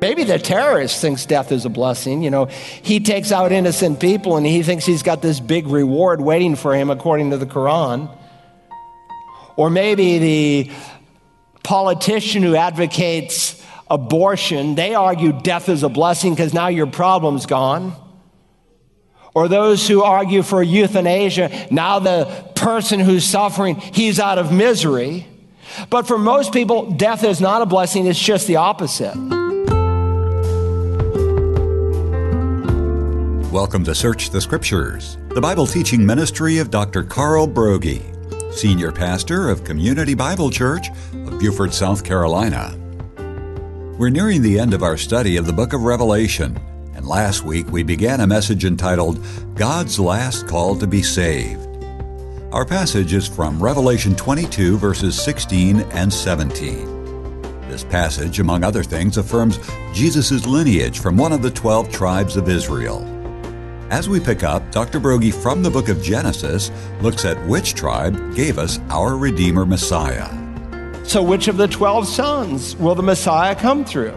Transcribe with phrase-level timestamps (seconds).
[0.00, 2.22] Maybe the terrorist thinks death is a blessing.
[2.22, 6.20] You know, he takes out innocent people and he thinks he's got this big reward
[6.20, 8.14] waiting for him according to the Quran.
[9.56, 10.70] Or maybe the
[11.64, 17.92] politician who advocates abortion, they argue death is a blessing because now your problem's gone.
[19.34, 22.24] Or those who argue for euthanasia, now the
[22.54, 25.26] person who's suffering, he's out of misery.
[25.90, 29.37] But for most people, death is not a blessing, it's just the opposite.
[33.52, 37.02] Welcome to Search the Scriptures, the Bible teaching ministry of Dr.
[37.02, 38.02] Carl Broggi,
[38.52, 42.76] Senior Pastor of Community Bible Church of Beaufort, South Carolina.
[43.96, 46.60] We're nearing the end of our study of the book of Revelation,
[46.94, 49.24] and last week we began a message entitled
[49.54, 51.66] God's Last Call to Be Saved.
[52.52, 57.62] Our passage is from Revelation 22, verses 16 and 17.
[57.70, 59.58] This passage, among other things, affirms
[59.94, 63.14] Jesus' lineage from one of the 12 tribes of Israel.
[63.90, 65.00] As we pick up, Dr.
[65.00, 70.28] Broggi from the book of Genesis looks at which tribe gave us our Redeemer Messiah.
[71.06, 74.14] So, which of the 12 sons will the Messiah come through?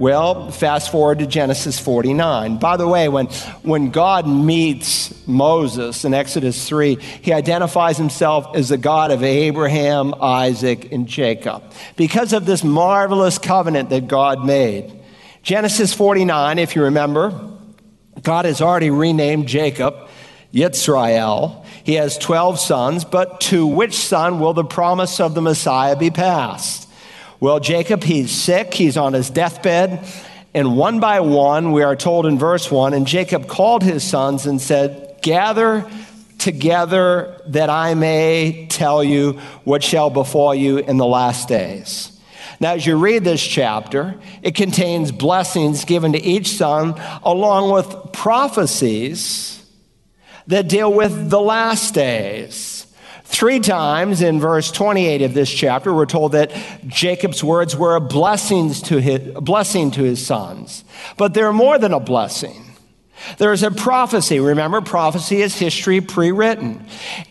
[0.00, 2.58] Well, fast forward to Genesis 49.
[2.58, 3.26] By the way, when,
[3.62, 10.12] when God meets Moses in Exodus 3, he identifies himself as the God of Abraham,
[10.20, 11.62] Isaac, and Jacob
[11.94, 14.92] because of this marvelous covenant that God made.
[15.44, 17.53] Genesis 49, if you remember,
[18.22, 19.94] God has already renamed Jacob
[20.52, 21.64] Yisrael.
[21.82, 26.10] He has 12 sons, but to which son will the promise of the Messiah be
[26.10, 26.88] passed?
[27.40, 30.06] Well, Jacob, he's sick, he's on his deathbed,
[30.54, 34.46] and one by one, we are told in verse 1 and Jacob called his sons
[34.46, 35.90] and said, Gather
[36.38, 42.13] together that I may tell you what shall befall you in the last days.
[42.60, 48.12] Now, as you read this chapter, it contains blessings given to each son, along with
[48.12, 49.64] prophecies
[50.46, 52.86] that deal with the last days.
[53.24, 56.52] Three times in verse 28 of this chapter, we're told that
[56.86, 60.84] Jacob's words were a blessings to his, a blessing to his sons.
[61.16, 62.63] But they're more than a blessing.
[63.38, 64.40] There's a prophecy.
[64.40, 66.86] Remember, prophecy is history pre written.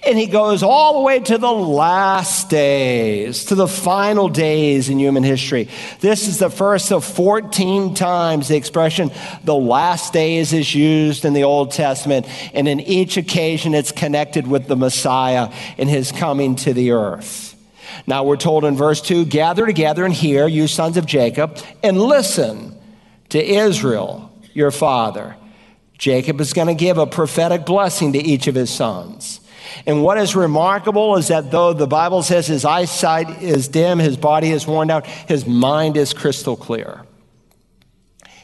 [0.06, 5.00] And he goes all the way to the last days, to the final days in
[5.00, 5.70] human history.
[6.00, 9.12] This is the first of 14 times the expression
[9.44, 12.28] the last days is used in the Old Testament.
[12.54, 17.56] And in each occasion, it's connected with the Messiah and his coming to the earth.
[18.08, 22.02] Now, we're told in verse 2 gather together and hear, you sons of Jacob, and
[22.02, 22.78] listen
[23.30, 25.36] to Israel, your father.
[26.04, 29.40] Jacob is going to give a prophetic blessing to each of his sons.
[29.86, 34.18] And what is remarkable is that though the Bible says his eyesight is dim, his
[34.18, 37.06] body is worn out, his mind is crystal clear.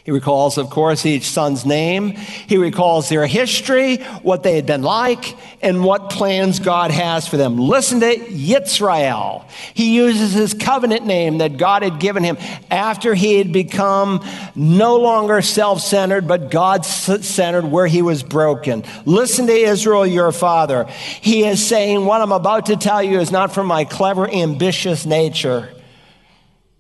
[0.06, 2.12] He recalls, of course, each son's name.
[2.12, 7.36] He recalls their history, what they had been like, and what plans God has for
[7.36, 7.58] them.
[7.58, 9.44] Listen to Yisrael.
[9.74, 12.38] He uses his covenant name that God had given him
[12.72, 18.86] after he had become no longer self centered, but God centered where he was broken.
[19.06, 20.86] Listen to Israel, your father.
[20.86, 25.06] He is saying, What I'm about to tell you is not from my clever, ambitious
[25.06, 25.70] nature,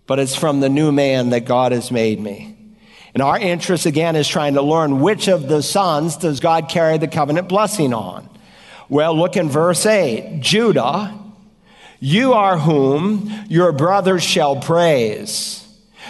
[0.08, 2.56] but it's from the new man that God has made me.
[3.14, 6.98] And our interest again is trying to learn which of the sons does God carry
[6.98, 8.30] the covenant blessing on.
[8.88, 10.40] Well, look in verse 8.
[10.42, 11.18] Judah,
[12.00, 15.68] you are whom your brothers shall praise.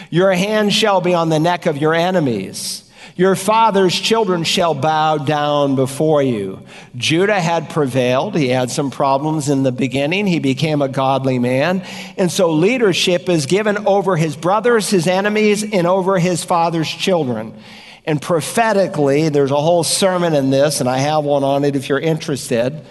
[0.10, 2.89] Your hand shall be on the neck of your enemies.
[3.20, 6.62] Your father's children shall bow down before you.
[6.96, 8.34] Judah had prevailed.
[8.34, 10.26] He had some problems in the beginning.
[10.26, 11.82] He became a godly man.
[12.16, 17.62] And so leadership is given over his brothers, his enemies, and over his father's children.
[18.06, 21.90] And prophetically, there's a whole sermon in this, and I have one on it if
[21.90, 22.86] you're interested.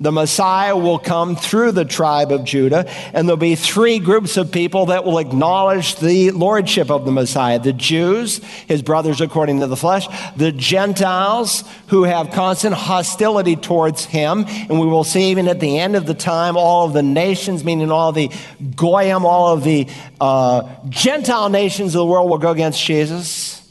[0.00, 4.50] The Messiah will come through the tribe of Judah, and there'll be three groups of
[4.50, 7.58] people that will acknowledge the lordship of the Messiah.
[7.58, 10.06] The Jews, his brothers according to the flesh,
[10.36, 14.44] the Gentiles, who have constant hostility towards him.
[14.46, 17.64] And we will see even at the end of the time, all of the nations,
[17.64, 18.30] meaning all the
[18.74, 19.86] Goyim, all of the
[20.20, 23.61] uh, Gentile nations of the world will go against Jesus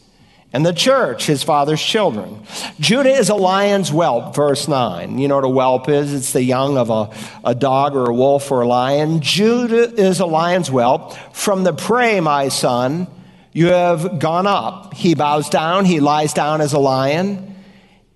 [0.53, 2.43] and the church, his father's children.
[2.79, 5.17] Judah is a lion's whelp, verse 9.
[5.17, 6.13] You know what a whelp is?
[6.13, 7.09] It's the young of a,
[7.45, 9.21] a dog or a wolf or a lion.
[9.21, 11.13] Judah is a lion's whelp.
[11.33, 13.07] From the prey, my son,
[13.53, 14.93] you have gone up.
[14.93, 17.55] He bows down, he lies down as a lion.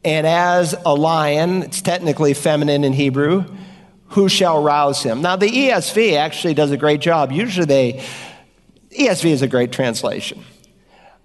[0.04, 3.46] And as a lion, it's technically feminine in Hebrew,
[4.10, 5.22] who shall rouse him?
[5.22, 7.32] Now, the ESV actually does a great job.
[7.32, 8.06] Usually they
[8.92, 10.44] ESV is a great translation.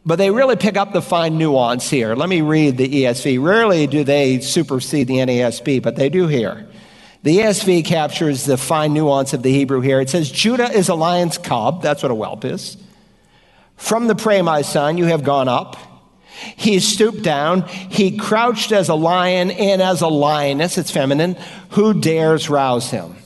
[0.05, 2.15] But they really pick up the fine nuance here.
[2.15, 3.43] Let me read the ESV.
[3.43, 6.69] Rarely do they supersede the NASB, but they do here.
[7.23, 10.01] The ESV captures the fine nuance of the Hebrew here.
[10.01, 11.83] It says, Judah is a lion's cub.
[11.83, 12.79] That's what a whelp is.
[13.77, 15.77] From the prey, my son, you have gone up.
[16.57, 17.63] He stooped down.
[17.69, 21.37] He crouched as a lion and as a lioness, it's feminine.
[21.71, 23.17] Who dares rouse him?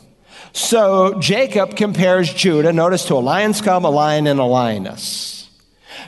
[0.53, 5.34] So Jacob compares Judah, notice, to a lion's cub, a lion, and a lioness.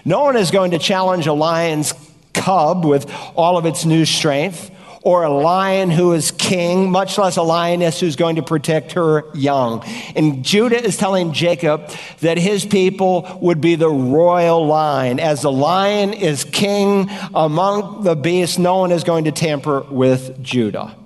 [0.05, 1.95] No one is going to challenge a lion's
[2.33, 4.71] cub with all of its new strength
[5.07, 9.25] or a lion who is king, much less a lioness who's going to protect her
[9.35, 9.85] young.
[10.17, 11.89] And Judah is telling Jacob
[12.23, 15.21] that his people would be the royal line.
[15.21, 20.43] As the lion is king among the beasts, no one is going to tamper with
[20.43, 20.97] Judah.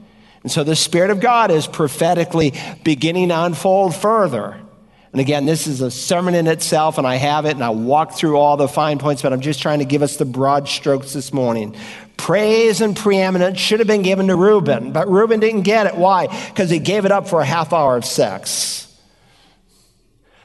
[0.42, 4.62] And so the Spirit of God is prophetically beginning to unfold further.
[5.12, 8.12] And again, this is a sermon in itself, and I have it, and I walk
[8.12, 11.12] through all the fine points, but I'm just trying to give us the broad strokes
[11.12, 11.74] this morning.
[12.16, 15.96] Praise and preeminence should have been given to Reuben, but Reuben didn't get it.
[15.96, 16.28] Why?
[16.48, 18.86] Because he gave it up for a half hour of sex.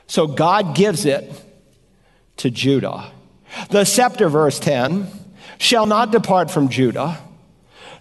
[0.08, 1.32] So God gives it
[2.38, 3.12] to Judah.
[3.70, 5.08] The scepter, verse 10,
[5.60, 7.20] shall not depart from Judah,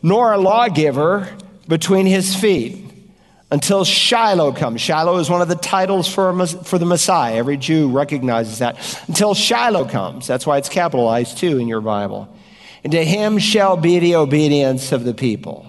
[0.03, 1.29] nor a lawgiver
[1.69, 2.85] between his feet
[3.55, 4.81] until Shiloh comes.
[4.81, 7.37] Shiloh is one of the titles for, for the Messiah.
[7.37, 8.77] Every Jew recognizes that.
[9.07, 10.27] Until Shiloh comes.
[10.27, 12.37] That's why it's capitalized too in your Bible.
[12.83, 15.65] And to him shall be the obedience of the people.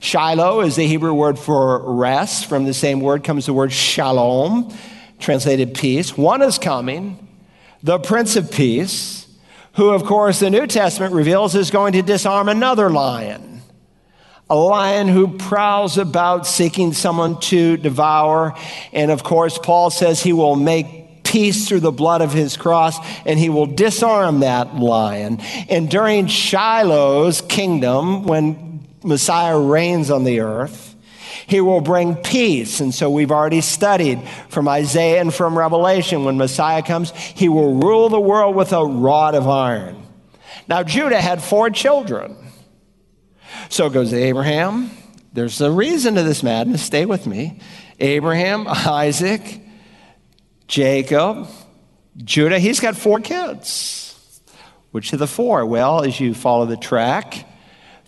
[0.00, 2.46] Shiloh is the Hebrew word for rest.
[2.46, 4.76] From the same word comes the word shalom,
[5.20, 6.18] translated peace.
[6.18, 7.28] One is coming,
[7.84, 9.28] the Prince of Peace,
[9.74, 13.53] who, of course, the New Testament reveals is going to disarm another lion
[14.50, 18.54] a lion who prowls about seeking someone to devour.
[18.92, 22.96] And of course, Paul says he will make peace through the blood of his cross
[23.26, 25.40] and he will disarm that lion.
[25.68, 30.94] And during Shiloh's kingdom, when Messiah reigns on the earth,
[31.46, 32.80] he will bring peace.
[32.80, 37.74] And so we've already studied from Isaiah and from Revelation when Messiah comes, he will
[37.74, 40.06] rule the world with a rod of iron.
[40.68, 42.36] Now, Judah had four children.
[43.68, 44.90] So goes Abraham.
[45.32, 46.82] There's a reason to this madness.
[46.82, 47.58] Stay with me.
[48.00, 49.60] Abraham, Isaac,
[50.68, 51.48] Jacob,
[52.16, 52.58] Judah.
[52.58, 54.40] He's got four kids.
[54.92, 55.66] Which of the four?
[55.66, 57.48] Well, as you follow the track,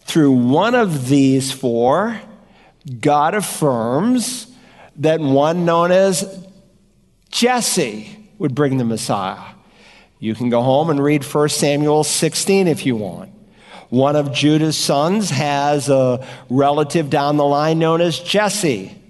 [0.02, 2.20] through one of these four,
[3.00, 4.46] God affirms
[4.96, 6.46] that one known as
[7.30, 9.54] Jesse would bring the Messiah.
[10.20, 13.32] You can go home and read 1 Samuel 16 if you want.
[13.88, 19.00] One of Judah's sons has a relative down the line known as Jesse.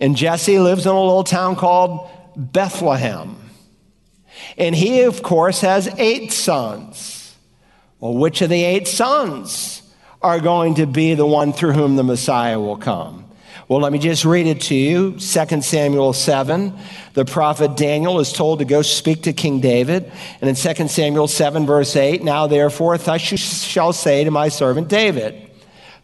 [0.00, 3.36] And Jesse lives in a little town called Bethlehem.
[4.56, 7.36] And he, of course, has eight sons.
[8.00, 9.82] Well, which of the eight sons
[10.22, 13.21] are going to be the one through whom the Messiah will come?
[13.72, 15.12] Well, let me just read it to you.
[15.12, 15.18] 2
[15.62, 16.78] Samuel 7.
[17.14, 20.12] The prophet Daniel is told to go speak to King David.
[20.42, 24.50] And in 2 Samuel 7, verse 8, now therefore, thus you shall say to my
[24.50, 25.50] servant David,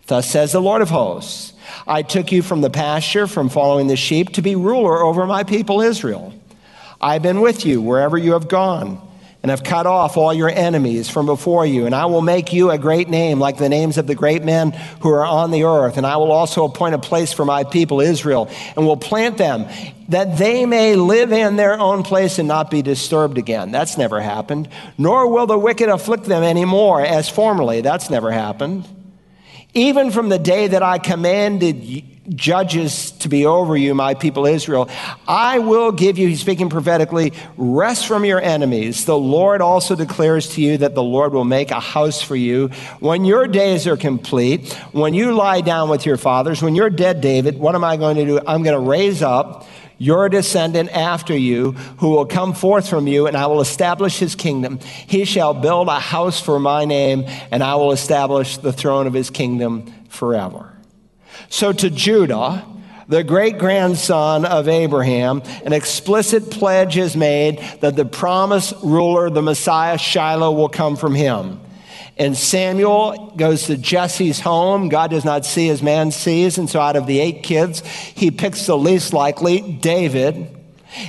[0.07, 1.53] Thus says the Lord of hosts,
[1.87, 5.45] I took you from the pasture, from following the sheep, to be ruler over my
[5.45, 6.33] people Israel.
[7.03, 9.07] I've been with you wherever you have gone
[9.49, 11.87] and have cut off all your enemies from before you.
[11.87, 14.73] And I will make you a great name, like the names of the great men
[15.01, 15.97] who are on the earth.
[15.97, 19.67] And I will also appoint a place for my people Israel, and will plant them
[20.11, 23.71] that they may live in their own place and not be disturbed again.
[23.73, 24.69] That's never happened.
[24.99, 27.81] Nor will the wicked afflict them anymore as formerly.
[27.81, 28.87] That's never happened.
[29.75, 34.89] Even from the day that I commanded judges to be over you, my people Israel.
[35.27, 39.05] I will give you, he's speaking prophetically, rest from your enemies.
[39.05, 42.69] The Lord also declares to you that the Lord will make a house for you.
[43.01, 47.21] When your days are complete, when you lie down with your fathers, when you're dead,
[47.21, 48.41] David, what am I going to do?
[48.47, 49.67] I'm going to raise up
[49.99, 54.35] your descendant after you, who will come forth from you, and I will establish his
[54.35, 54.79] kingdom.
[54.79, 59.13] He shall build a house for my name, and I will establish the throne of
[59.13, 60.73] his kingdom forever.
[61.49, 62.65] So to Judah,
[63.09, 69.43] the great grandson of Abraham, an explicit pledge is made that the promised ruler, the
[69.43, 71.61] Messiah Shiloh, will come from him.
[72.19, 74.89] And Samuel goes to Jesse's home.
[74.89, 76.59] God does not see as man sees.
[76.59, 80.57] And so out of the eight kids, he picks the least likely, David.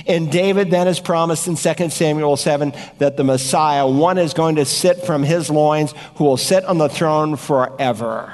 [0.06, 4.56] And David then is promised in 2 Samuel 7 that the Messiah, one is going
[4.56, 8.32] to sit from his loins, who will sit on the throne forever.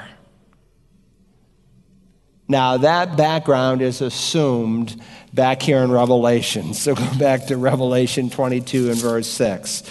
[2.47, 5.01] Now, that background is assumed
[5.33, 6.73] back here in Revelation.
[6.73, 9.83] So go back to Revelation 22 and verse 6.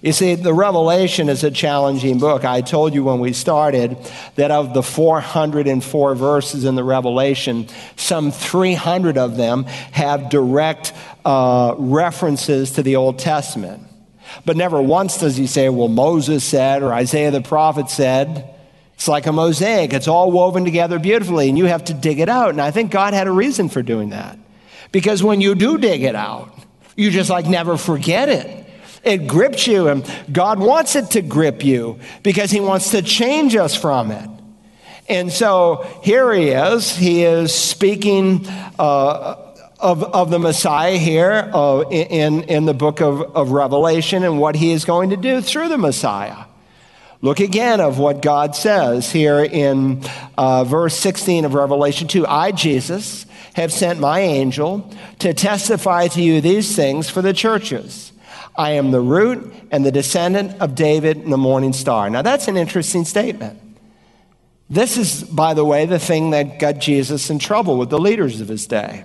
[0.00, 2.44] You see, the Revelation is a challenging book.
[2.44, 3.96] I told you when we started
[4.36, 10.92] that of the 404 verses in the Revelation, some 300 of them have direct
[11.24, 13.82] uh, references to the Old Testament.
[14.44, 18.54] But never once does he say, well, Moses said or Isaiah the prophet said.
[18.94, 22.28] It's like a mosaic, it's all woven together beautifully, and you have to dig it
[22.28, 22.50] out.
[22.50, 24.36] And I think God had a reason for doing that.
[24.90, 26.52] Because when you do dig it out,
[26.96, 28.67] you just like never forget it.
[29.04, 33.56] It grips you, and God wants it to grip you because He wants to change
[33.56, 34.28] us from it.
[35.08, 36.96] And so here He is.
[36.96, 38.46] He is speaking.
[38.78, 39.44] Uh,
[39.80, 44.56] of, of the Messiah here uh, in, in the book of, of Revelation and what
[44.56, 46.46] he is going to do through the Messiah.
[47.20, 50.04] Look again of what God says here in
[50.36, 52.26] uh, verse 16 of Revelation 2.
[52.26, 58.12] I, Jesus, have sent my angel to testify to you these things for the churches.
[58.58, 62.10] I am the root and the descendant of David and the morning star.
[62.10, 63.60] Now, that's an interesting statement.
[64.68, 68.40] This is, by the way, the thing that got Jesus in trouble with the leaders
[68.40, 69.04] of his day.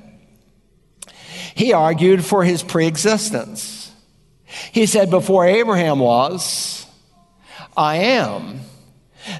[1.53, 3.91] He argued for his preexistence.
[4.71, 6.87] He said, Before Abraham was,
[7.77, 8.59] I am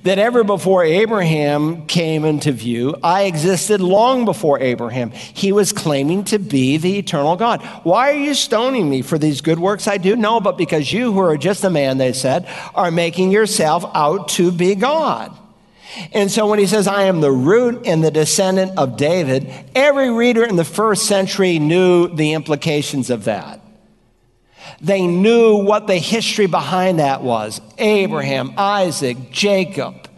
[0.04, 5.12] that ever before Abraham came into view, I existed long before Abraham.
[5.12, 7.62] He was claiming to be the eternal God.
[7.84, 10.16] Why are you stoning me for these good works I do?
[10.16, 14.30] No, but because you, who are just a man, they said, are making yourself out
[14.30, 15.38] to be God.
[16.12, 20.10] And so when he says, I am the root and the descendant of David, every
[20.10, 23.62] reader in the first century knew the implications of that.
[24.82, 30.10] They knew what the history behind that was Abraham, Isaac, Jacob,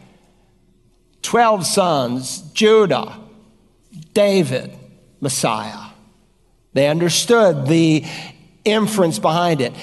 [1.21, 3.19] 12 sons, Judah,
[4.13, 4.77] David,
[5.19, 5.91] Messiah.
[6.74, 8.05] They understood the
[8.63, 9.74] inference behind it.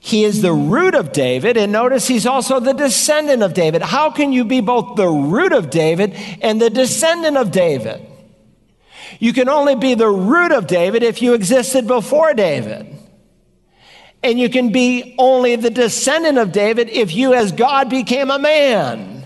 [0.00, 3.82] He is the root of David, and notice he's also the descendant of David.
[3.82, 8.04] How can you be both the root of David and the descendant of David?
[9.20, 12.98] You can only be the root of David if you existed before David.
[14.22, 18.38] And you can be only the descendant of David if you, as God, became a
[18.38, 19.22] man.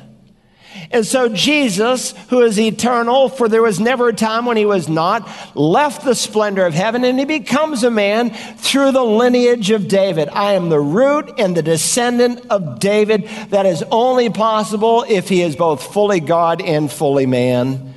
[0.90, 4.88] And so Jesus, who is eternal, for there was never a time when he was
[4.88, 9.88] not, left the splendor of heaven and he becomes a man through the lineage of
[9.88, 10.28] David.
[10.28, 13.28] I am the root and the descendant of David.
[13.50, 17.94] That is only possible if he is both fully God and fully man.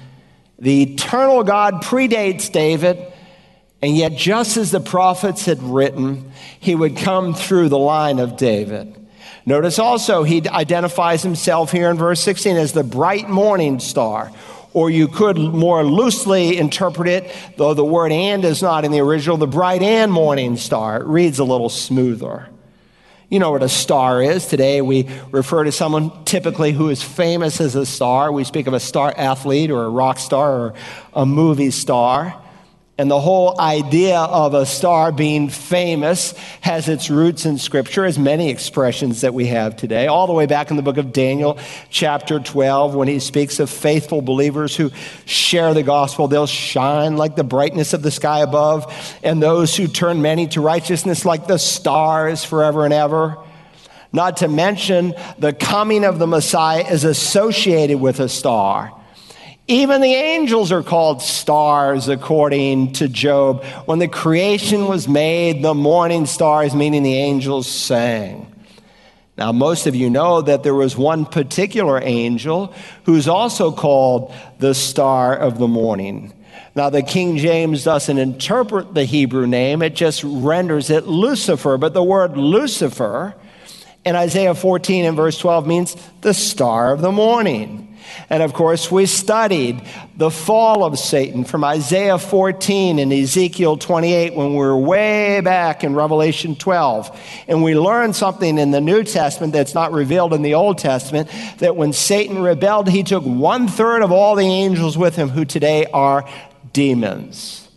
[0.58, 3.09] The eternal God predates David.
[3.81, 8.36] And yet, just as the prophets had written, he would come through the line of
[8.36, 8.95] David.
[9.45, 14.31] Notice also, he identifies himself here in verse 16 as the bright morning star.
[14.74, 19.00] Or you could more loosely interpret it, though the word and is not in the
[19.00, 20.98] original, the bright and morning star.
[21.01, 22.50] It reads a little smoother.
[23.29, 24.45] You know what a star is.
[24.45, 28.31] Today we refer to someone typically who is famous as a star.
[28.31, 30.74] We speak of a star athlete or a rock star or
[31.13, 32.39] a movie star.
[33.00, 38.20] And the whole idea of a star being famous has its roots in Scripture, as
[38.20, 41.58] many expressions that we have today, all the way back in the book of Daniel,
[41.89, 44.91] chapter 12, when he speaks of faithful believers who
[45.24, 46.27] share the gospel.
[46.27, 50.60] They'll shine like the brightness of the sky above, and those who turn many to
[50.60, 53.38] righteousness like the stars forever and ever.
[54.12, 58.99] Not to mention, the coming of the Messiah is associated with a star.
[59.70, 63.64] Even the angels are called stars, according to Job.
[63.86, 68.52] When the creation was made, the morning stars, meaning the angels, sang.
[69.38, 72.74] Now, most of you know that there was one particular angel
[73.04, 76.34] who's also called the star of the morning.
[76.74, 81.78] Now, the King James doesn't interpret the Hebrew name, it just renders it Lucifer.
[81.78, 83.36] But the word Lucifer
[84.04, 87.88] in Isaiah 14 and verse 12 means the star of the morning.
[88.29, 89.82] And of course, we studied
[90.18, 95.84] the fall of Satan from Isaiah 14 and Ezekiel 28 when we were way back
[95.84, 97.20] in Revelation 12.
[97.48, 101.29] And we learned something in the New Testament that's not revealed in the Old Testament
[101.60, 105.46] that when Satan rebelled, he took one third of all the angels with him who
[105.46, 106.27] today are
[106.74, 107.68] demons.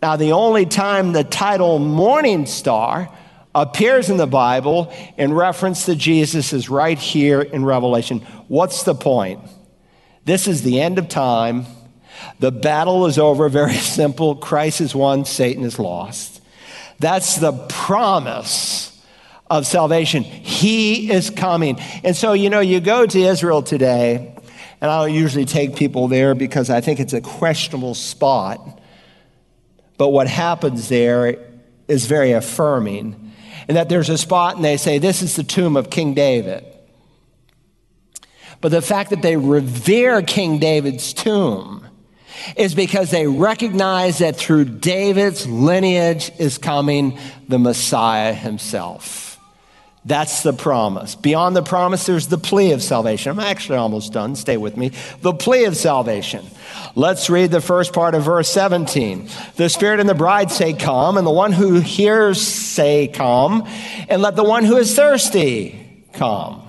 [0.00, 3.08] Now, the only time the title Morning Star
[3.54, 8.20] appears in the Bible in reference to Jesus is right here in Revelation.
[8.48, 9.40] What's the point?
[10.24, 11.66] This is the end of time.
[12.38, 13.48] The battle is over.
[13.48, 14.36] Very simple.
[14.36, 16.42] Christ is won, Satan is lost.
[16.98, 18.88] That's the promise
[19.50, 20.22] of salvation.
[20.24, 21.78] He is coming.
[22.04, 24.34] And so, you know, you go to Israel today,
[24.80, 28.80] And I don't usually take people there because I think it's a questionable spot.
[29.96, 31.38] But what happens there
[31.88, 33.27] is very affirming.
[33.68, 36.64] And that there's a spot and they say, This is the tomb of King David.
[38.60, 41.86] But the fact that they revere King David's tomb
[42.56, 49.27] is because they recognize that through David's lineage is coming the Messiah himself.
[50.04, 51.16] That's the promise.
[51.16, 53.32] Beyond the promise, there's the plea of salvation.
[53.32, 54.36] I'm actually almost done.
[54.36, 54.92] Stay with me.
[55.20, 56.46] The plea of salvation.
[56.94, 59.28] Let's read the first part of verse 17.
[59.56, 63.68] The Spirit and the bride say, Come, and the one who hears say, Come,
[64.08, 66.62] and let the one who is thirsty come.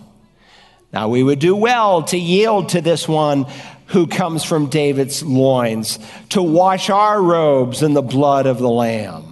[0.92, 3.46] Now we would do well to yield to this one
[3.88, 9.29] who comes from David's loins, to wash our robes in the blood of the Lamb.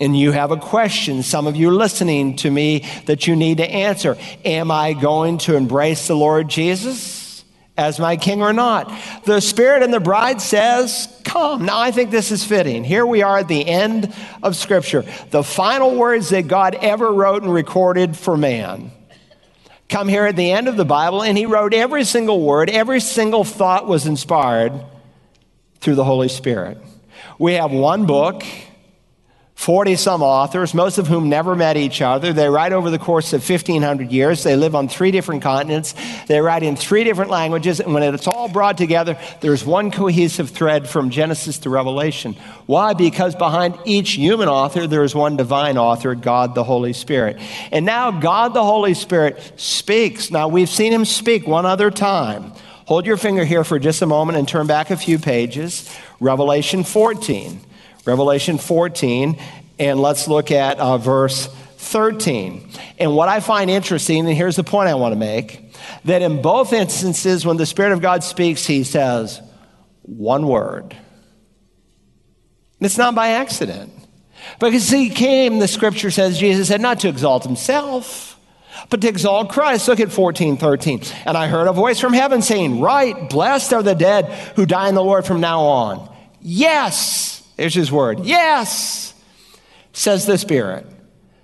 [0.00, 3.68] And you have a question, some of you listening to me, that you need to
[3.68, 4.18] answer.
[4.44, 7.44] Am I going to embrace the Lord Jesus
[7.76, 8.92] as my king or not?
[9.24, 11.64] The Spirit and the bride says, Come.
[11.64, 12.84] Now, I think this is fitting.
[12.84, 17.42] Here we are at the end of Scripture, the final words that God ever wrote
[17.42, 18.90] and recorded for man
[19.88, 23.00] come here at the end of the Bible, and he wrote every single word, every
[23.00, 24.72] single thought was inspired
[25.78, 26.78] through the Holy Spirit.
[27.38, 28.42] We have one book
[29.54, 32.32] 40 some authors, most of whom never met each other.
[32.32, 34.42] They write over the course of 1,500 years.
[34.42, 35.94] They live on three different continents.
[36.26, 37.80] They write in three different languages.
[37.80, 42.34] And when it's all brought together, there's one cohesive thread from Genesis to Revelation.
[42.66, 42.92] Why?
[42.92, 47.38] Because behind each human author, there is one divine author, God the Holy Spirit.
[47.72, 50.30] And now God the Holy Spirit speaks.
[50.30, 52.52] Now we've seen him speak one other time.
[52.86, 55.88] Hold your finger here for just a moment and turn back a few pages.
[56.20, 57.60] Revelation 14.
[58.04, 59.38] Revelation 14,
[59.78, 61.46] and let's look at uh, verse
[61.78, 62.68] 13.
[62.98, 65.72] And what I find interesting, and here's the point I want to make,
[66.04, 69.40] that in both instances, when the Spirit of God speaks, he says
[70.02, 70.84] one word.
[70.92, 73.92] And it's not by accident.
[74.60, 78.38] Because he came, the scripture says, Jesus said, not to exalt himself,
[78.90, 79.88] but to exalt Christ.
[79.88, 81.02] Look at 14, 13.
[81.24, 84.26] And I heard a voice from heaven saying, Write, blessed are the dead
[84.56, 86.14] who die in the Lord from now on.
[86.42, 88.20] Yes there's his word.
[88.20, 89.14] Yes,
[89.92, 90.86] says the Spirit,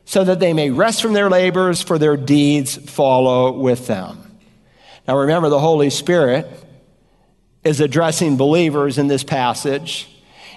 [0.05, 4.39] so that they may rest from their labors, for their deeds follow with them.
[5.07, 6.47] Now remember, the Holy Spirit
[7.65, 10.09] is addressing believers in this passage.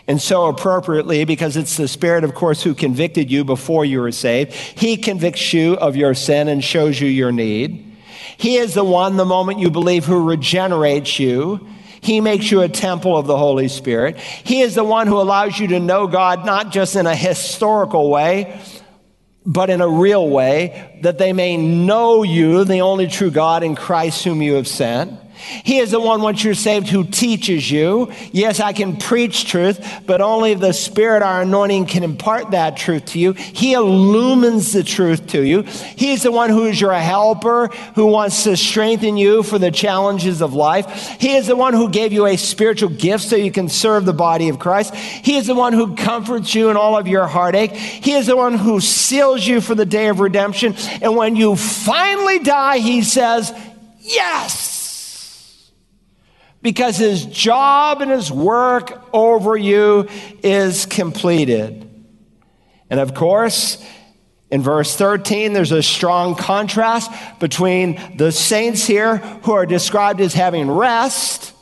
[0.05, 4.11] And so appropriately, because it's the Spirit, of course, who convicted you before you were
[4.11, 4.53] saved.
[4.53, 7.95] He convicts you of your sin and shows you your need.
[8.37, 11.65] He is the one, the moment you believe, who regenerates you
[12.03, 14.17] he makes you a temple of the Holy Spirit.
[14.17, 18.09] He is the one who allows you to know God not just in a historical
[18.09, 18.61] way,
[19.45, 23.75] but in a real way, that they may know you, the only true God in
[23.75, 25.19] Christ whom you have sent.
[25.63, 28.11] He is the one, once you're saved, who teaches you.
[28.31, 33.05] Yes, I can preach truth, but only the Spirit, our anointing, can impart that truth
[33.07, 33.33] to you.
[33.33, 35.63] He illumines the truth to you.
[35.63, 40.41] He's the one who is your helper, who wants to strengthen you for the challenges
[40.41, 40.87] of life.
[41.19, 44.13] He is the one who gave you a spiritual gift so you can serve the
[44.13, 44.95] body of Christ.
[44.95, 47.71] He is the one who comforts you in all of your heartache.
[47.71, 50.75] He is the one who seals you for the day of redemption.
[51.01, 53.53] And when you finally die, he says,
[53.99, 54.72] Yes
[56.63, 60.07] because his job and his work over you
[60.41, 61.87] is completed.
[62.89, 63.85] And of course,
[64.49, 70.33] in verse 13, there's a strong contrast between the saints here who are described as
[70.33, 71.53] having rest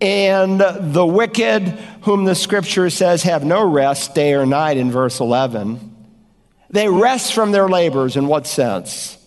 [0.00, 1.62] and the wicked,
[2.02, 5.96] whom the scripture says have no rest day or night in verse 11.
[6.70, 9.17] They rest from their labors in what sense?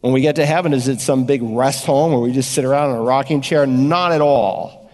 [0.00, 2.64] When we get to heaven, is it some big rest home where we just sit
[2.64, 3.66] around in a rocking chair?
[3.66, 4.90] Not at all.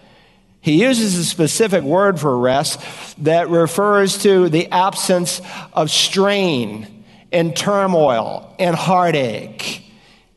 [0.61, 2.81] He uses a specific word for rest
[3.23, 5.39] that refers to the absence
[5.73, 9.84] of strain and turmoil and heartache.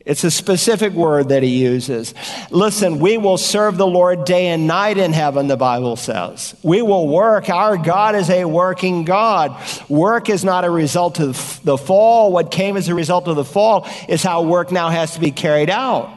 [0.09, 2.15] It's a specific word that he uses.
[2.49, 6.55] Listen, we will serve the Lord day and night in heaven, the Bible says.
[6.63, 7.47] We will work.
[7.47, 9.55] Our God is a working God.
[9.87, 12.31] Work is not a result of the fall.
[12.31, 15.29] What came as a result of the fall is how work now has to be
[15.29, 16.11] carried out.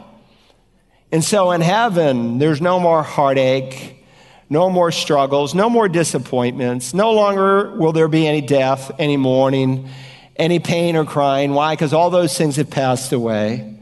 [1.13, 4.03] And so in heaven, there's no more heartache,
[4.49, 6.95] no more struggles, no more disappointments.
[6.95, 9.91] No longer will there be any death, any mourning,
[10.37, 11.53] any pain or crying.
[11.53, 11.75] Why?
[11.75, 13.81] Because all those things have passed away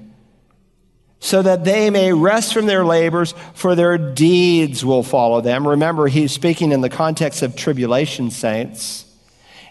[1.20, 5.68] so that they may rest from their labors, for their deeds will follow them.
[5.68, 9.04] Remember, he's speaking in the context of tribulation saints,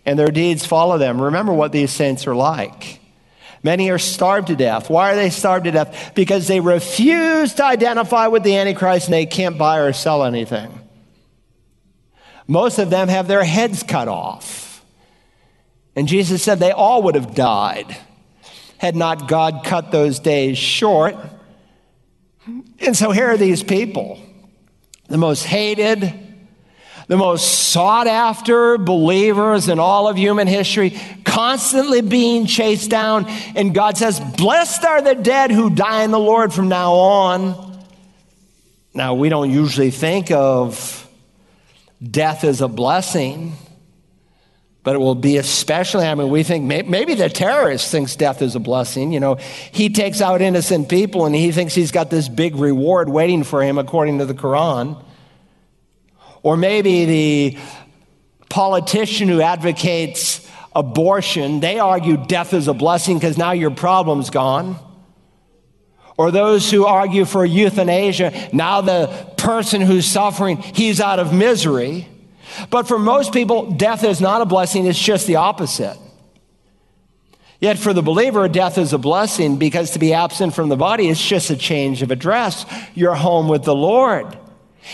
[0.06, 1.20] and their deeds follow them.
[1.20, 3.00] Remember what these saints are like.
[3.64, 4.90] Many are starved to death.
[4.90, 6.14] Why are they starved to death?
[6.16, 10.72] Because they refuse to identify with the Antichrist and they can't buy or sell anything.
[12.48, 14.84] Most of them have their heads cut off.
[15.96, 17.98] And Jesus said they all would have died
[18.80, 21.16] had not God cut those days short.
[22.82, 24.20] And so here are these people,
[25.08, 26.14] the most hated,
[27.08, 33.26] the most sought after believers in all of human history, constantly being chased down.
[33.56, 37.70] And God says, Blessed are the dead who die in the Lord from now on.
[38.94, 41.10] Now, we don't usually think of
[42.02, 43.54] death as a blessing,
[44.90, 48.56] but it will be especially, I mean, we think maybe the terrorist thinks death is
[48.56, 49.12] a blessing.
[49.12, 53.08] You know, he takes out innocent people and he thinks he's got this big reward
[53.08, 55.00] waiting for him according to the Quran.
[56.42, 57.60] Or maybe the
[58.50, 64.76] politician who advocates abortion, they argue death is a blessing because now your problem's gone.
[66.18, 72.08] Or those who argue for euthanasia, now the person who's suffering, he's out of misery.
[72.70, 75.98] But for most people, death is not a blessing, it's just the opposite.
[77.60, 81.10] Yet for the believer, death is a blessing because to be absent from the body
[81.10, 82.66] is just a change of address.
[82.96, 84.38] You're home with the Lord.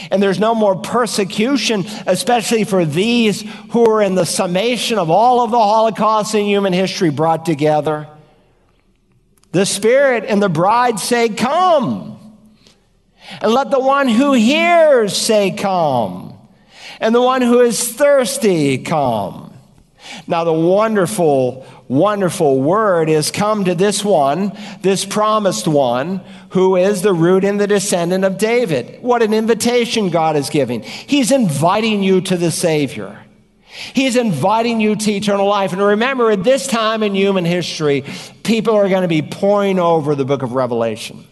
[0.09, 5.41] And there's no more persecution, especially for these who are in the summation of all
[5.41, 8.09] of the Holocaust in human history brought together.
[9.51, 12.13] The Spirit and the bride say, Come.
[13.41, 16.24] And let the one who hears say, Come.
[16.99, 19.53] And the one who is thirsty, come.
[20.27, 27.01] Now, the wonderful, wonderful word is come to this one, this promised one, who is
[27.01, 29.01] the root and the descendant of David.
[29.01, 30.84] What an invitation God is giving.
[30.84, 33.19] He's inviting you to the Savior.
[33.93, 35.73] He's inviting you to eternal life.
[35.73, 38.05] And remember, at this time in human history,
[38.43, 41.25] people are going to be poring over the book of Revelation.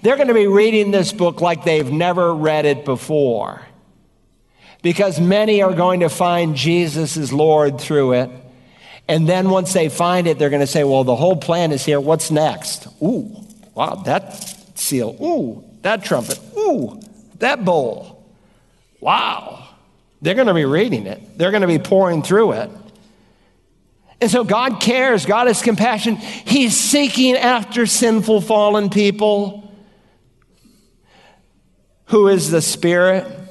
[0.00, 3.60] They're going to be reading this book like they've never read it before.
[4.84, 8.30] Because many are going to find Jesus as Lord through it.
[9.08, 11.82] And then once they find it, they're going to say, well, the whole plan is
[11.82, 11.98] here.
[11.98, 12.86] What's next?
[13.02, 13.34] Ooh,
[13.74, 15.16] wow, that seal.
[15.22, 16.38] Ooh, that trumpet.
[16.58, 17.00] Ooh,
[17.38, 18.28] that bowl.
[19.00, 19.66] Wow.
[20.20, 22.70] They're going to be reading it, they're going to be poring through it.
[24.20, 26.16] And so God cares, God has compassion.
[26.16, 29.74] He's seeking after sinful, fallen people.
[32.06, 33.43] Who is the Spirit?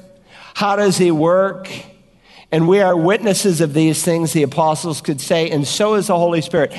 [0.54, 1.70] How does He work?
[2.50, 6.16] And we are witnesses of these things, the apostles could say, and so is the
[6.16, 6.72] Holy Spirit.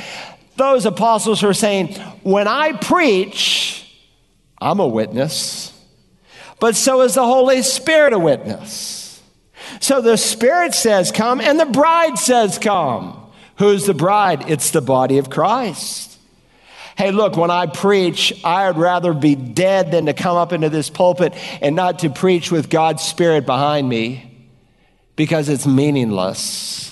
[0.55, 3.93] Those apostles were saying, When I preach,
[4.59, 5.73] I'm a witness,
[6.59, 9.21] but so is the Holy Spirit a witness.
[9.81, 13.21] So the Spirit says, Come, and the bride says, Come.
[13.57, 14.49] Who's the bride?
[14.49, 16.14] It's the body of Christ.
[16.97, 20.69] Hey, look, when I preach, I would rather be dead than to come up into
[20.69, 24.49] this pulpit and not to preach with God's Spirit behind me
[25.17, 26.91] because it's meaningless.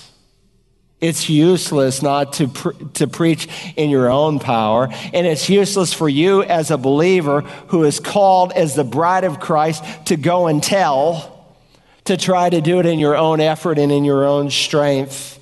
[1.00, 4.88] It's useless not to, pre- to preach in your own power.
[5.12, 9.40] And it's useless for you as a believer who is called as the bride of
[9.40, 11.46] Christ to go and tell,
[12.04, 15.38] to try to do it in your own effort and in your own strength.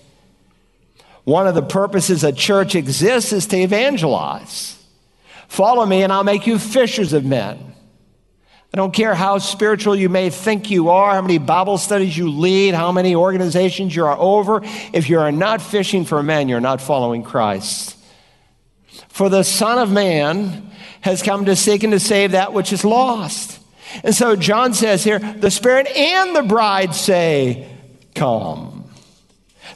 [1.25, 4.79] One of the purposes a church exists is to evangelize.
[5.49, 7.73] Follow me, and I'll make you fishers of men.
[8.75, 12.31] I don't care how spiritual you may think you are, how many Bible studies you
[12.31, 14.63] lead, how many organizations you are over.
[14.95, 17.99] If you are not fishing for men, you're not following Christ.
[19.09, 20.71] For the Son of Man
[21.03, 23.61] has come to seek and to save that which is lost.
[24.03, 27.69] And so John says here, the Spirit and the bride say,
[28.15, 28.72] Come.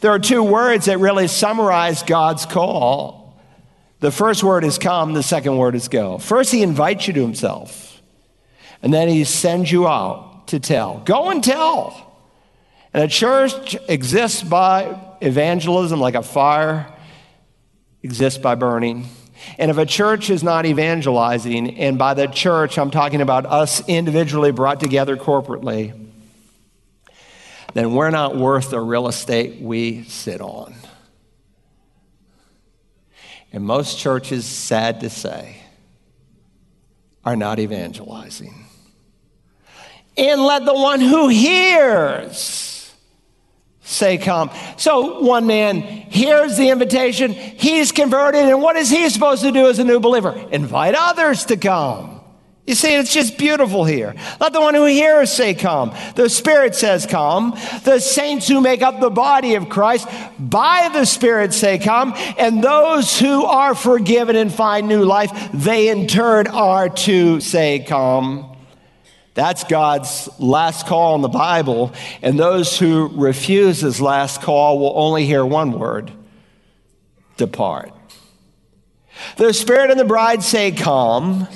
[0.00, 3.40] There are two words that really summarize God's call.
[4.00, 6.18] The first word is come, the second word is go.
[6.18, 8.02] First, he invites you to himself,
[8.82, 11.00] and then he sends you out to tell.
[11.04, 12.02] Go and tell.
[12.92, 16.92] And a church exists by evangelism like a fire
[18.02, 19.06] exists by burning.
[19.58, 23.86] And if a church is not evangelizing, and by the church, I'm talking about us
[23.88, 26.05] individually brought together corporately,
[27.76, 30.74] then we're not worth the real estate we sit on.
[33.52, 35.56] And most churches, sad to say,
[37.22, 38.66] are not evangelizing.
[40.16, 42.94] And let the one who hears
[43.82, 44.50] say, Come.
[44.78, 49.68] So one man hears the invitation, he's converted, and what is he supposed to do
[49.68, 50.32] as a new believer?
[50.50, 52.15] Invite others to come.
[52.66, 54.16] You see, it's just beautiful here.
[54.40, 55.94] Let the one who hears say, Come.
[56.16, 57.56] The Spirit says, Come.
[57.84, 62.14] The saints who make up the body of Christ by the Spirit say, Come.
[62.36, 67.84] And those who are forgiven and find new life, they in turn are to say,
[67.86, 68.56] Come.
[69.34, 71.92] That's God's last call in the Bible.
[72.20, 76.10] And those who refuse his last call will only hear one word
[77.36, 77.92] depart.
[79.36, 81.46] The Spirit and the bride say, Come.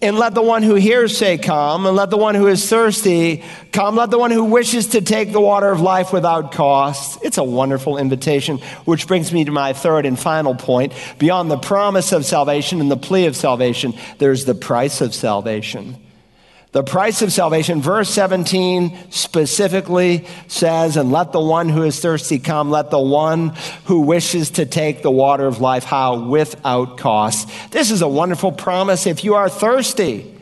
[0.00, 1.84] And let the one who hears say, Come.
[1.84, 3.96] And let the one who is thirsty come.
[3.96, 7.18] Let the one who wishes to take the water of life without cost.
[7.24, 10.92] It's a wonderful invitation, which brings me to my third and final point.
[11.18, 15.96] Beyond the promise of salvation and the plea of salvation, there's the price of salvation.
[16.72, 22.38] The price of salvation, verse 17 specifically says, And let the one who is thirsty
[22.38, 23.54] come, let the one
[23.86, 26.28] who wishes to take the water of life, how?
[26.28, 27.48] Without cost.
[27.70, 29.06] This is a wonderful promise.
[29.06, 30.34] If you are thirsty,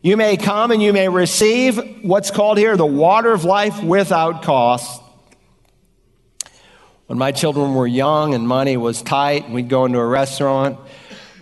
[0.00, 4.44] you may come and you may receive what's called here the water of life without
[4.44, 5.02] cost.
[7.06, 10.78] When my children were young and money was tight, and we'd go into a restaurant.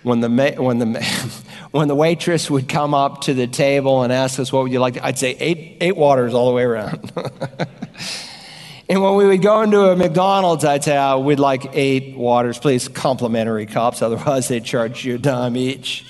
[0.02, 4.38] When the, when the, when the waitress would come up to the table and ask
[4.40, 5.02] us, What would you like?
[5.02, 7.12] I'd say, Eight, eight waters all the way around.
[8.88, 12.58] and when we would go into a McDonald's, I'd say, oh, We'd like eight waters,
[12.58, 14.02] please, complimentary cups.
[14.02, 16.04] Otherwise, they'd charge you a dime each.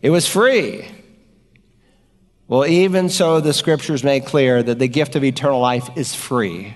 [0.00, 0.88] It was free.
[2.46, 6.74] Well, even so, the scriptures make clear that the gift of eternal life is free.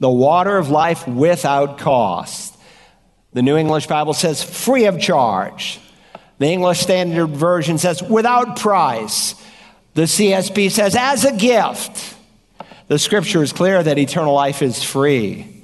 [0.00, 2.51] The water of life without cost.
[3.32, 5.80] The New English Bible says free of charge.
[6.38, 9.34] The English Standard Version says, without price.
[9.94, 12.16] The CSB says, as a gift.
[12.88, 15.62] The scripture is clear that eternal life is free.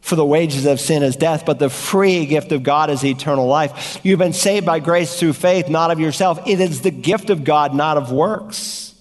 [0.00, 3.46] For the wages of sin is death, but the free gift of God is eternal
[3.46, 4.00] life.
[4.02, 6.40] You've been saved by grace through faith, not of yourself.
[6.46, 8.94] It is the gift of God, not of works.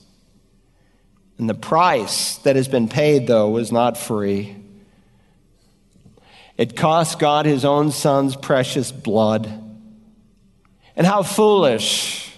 [1.39, 4.61] And the price that has been paid, though, is not free.
[6.58, 9.48] It cost God his own son's precious blood.
[10.96, 12.32] And how foolish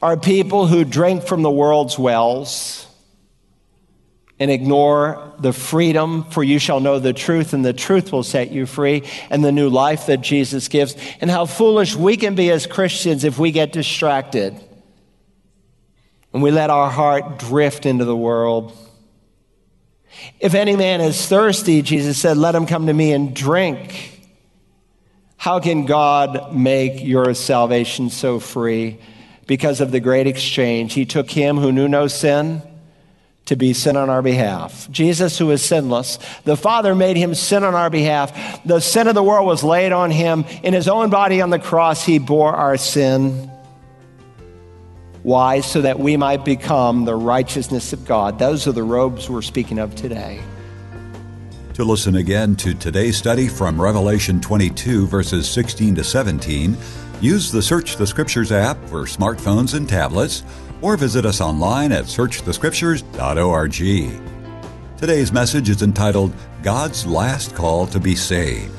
[0.00, 2.86] are people who drink from the world's wells
[4.40, 8.52] and ignore the freedom, for you shall know the truth, and the truth will set
[8.52, 10.96] you free, and the new life that Jesus gives.
[11.20, 14.58] And how foolish we can be as Christians if we get distracted
[16.32, 18.76] and we let our heart drift into the world.
[20.40, 24.14] If any man is thirsty, Jesus said, let him come to me and drink.
[25.36, 28.98] How can God make your salvation so free?
[29.46, 30.94] Because of the great exchange.
[30.94, 32.62] He took him who knew no sin
[33.46, 34.90] to be sin on our behalf.
[34.90, 38.62] Jesus, who is sinless, the Father made him sin on our behalf.
[38.64, 40.44] The sin of the world was laid on him.
[40.62, 43.50] In his own body on the cross, he bore our sin.
[45.22, 45.60] Why?
[45.60, 48.38] So that we might become the righteousness of God.
[48.38, 50.40] Those are the robes we're speaking of today.
[51.74, 56.76] To listen again to today's study from Revelation 22, verses 16 to 17,
[57.20, 60.42] use the Search the Scriptures app for smartphones and tablets,
[60.82, 64.98] or visit us online at searchthescriptures.org.
[64.98, 68.74] Today's message is entitled God's Last Call to Be Saved.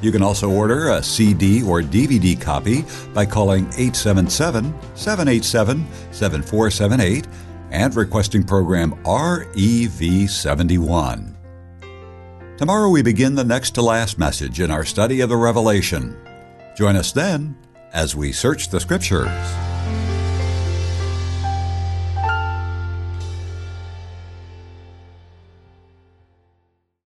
[0.00, 7.26] You can also order a CD or DVD copy by calling 877 787 7478
[7.70, 11.34] and requesting program REV71.
[12.56, 16.16] Tomorrow we begin the next to last message in our study of the Revelation.
[16.76, 17.56] Join us then
[17.92, 19.30] as we search the Scriptures.